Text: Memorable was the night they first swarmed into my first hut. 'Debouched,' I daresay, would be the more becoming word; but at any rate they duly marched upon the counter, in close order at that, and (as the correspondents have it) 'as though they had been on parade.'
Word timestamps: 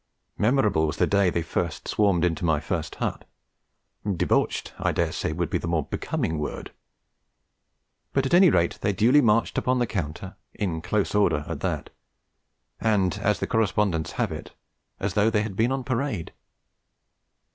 Memorable 0.35 0.87
was 0.87 0.97
the 0.97 1.05
night 1.05 1.35
they 1.35 1.43
first 1.43 1.87
swarmed 1.87 2.25
into 2.25 2.43
my 2.43 2.59
first 2.59 2.95
hut. 2.95 3.23
'Debouched,' 4.03 4.73
I 4.79 4.91
daresay, 4.91 5.31
would 5.31 5.51
be 5.51 5.59
the 5.59 5.67
more 5.67 5.85
becoming 5.85 6.39
word; 6.39 6.71
but 8.11 8.25
at 8.25 8.33
any 8.33 8.49
rate 8.49 8.79
they 8.81 8.93
duly 8.93 9.21
marched 9.21 9.59
upon 9.59 9.77
the 9.77 9.85
counter, 9.85 10.37
in 10.55 10.81
close 10.81 11.13
order 11.13 11.45
at 11.47 11.59
that, 11.59 11.91
and 12.79 13.19
(as 13.21 13.39
the 13.39 13.45
correspondents 13.45 14.13
have 14.13 14.31
it) 14.31 14.53
'as 14.99 15.13
though 15.13 15.29
they 15.29 15.43
had 15.43 15.55
been 15.55 15.71
on 15.71 15.83
parade.' 15.83 16.33